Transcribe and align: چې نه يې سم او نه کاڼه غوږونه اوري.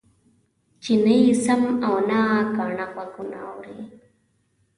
چې 0.81 0.91
نه 1.03 1.13
يې 1.23 1.33
سم 1.43 1.63
او 1.87 1.95
نه 2.09 2.19
کاڼه 2.55 2.85
غوږونه 2.93 3.37
اوري. 3.49 3.77